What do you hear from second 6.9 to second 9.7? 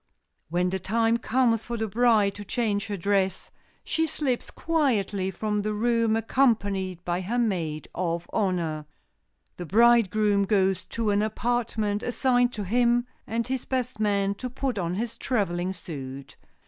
by her maid of honor. The